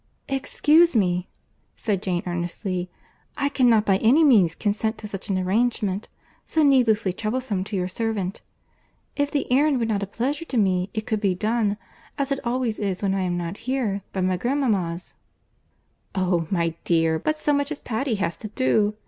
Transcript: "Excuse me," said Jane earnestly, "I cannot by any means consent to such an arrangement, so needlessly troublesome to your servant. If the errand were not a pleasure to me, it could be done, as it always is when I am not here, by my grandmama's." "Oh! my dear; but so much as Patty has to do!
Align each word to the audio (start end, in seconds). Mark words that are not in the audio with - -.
"Excuse 0.27 0.95
me," 0.95 1.29
said 1.75 2.01
Jane 2.01 2.23
earnestly, 2.25 2.89
"I 3.37 3.49
cannot 3.49 3.85
by 3.85 3.97
any 3.97 4.23
means 4.23 4.55
consent 4.55 4.97
to 4.97 5.07
such 5.07 5.29
an 5.29 5.37
arrangement, 5.37 6.09
so 6.43 6.63
needlessly 6.63 7.13
troublesome 7.13 7.63
to 7.65 7.75
your 7.75 7.87
servant. 7.87 8.41
If 9.15 9.29
the 9.29 9.45
errand 9.51 9.77
were 9.77 9.85
not 9.85 10.01
a 10.01 10.07
pleasure 10.07 10.45
to 10.45 10.57
me, 10.57 10.89
it 10.95 11.05
could 11.05 11.21
be 11.21 11.35
done, 11.35 11.77
as 12.17 12.31
it 12.31 12.39
always 12.43 12.79
is 12.79 13.03
when 13.03 13.13
I 13.13 13.21
am 13.21 13.37
not 13.37 13.57
here, 13.69 14.01
by 14.11 14.21
my 14.21 14.37
grandmama's." 14.37 15.13
"Oh! 16.15 16.47
my 16.49 16.73
dear; 16.83 17.19
but 17.19 17.37
so 17.37 17.53
much 17.53 17.71
as 17.71 17.79
Patty 17.79 18.15
has 18.15 18.35
to 18.37 18.47
do! 18.47 18.95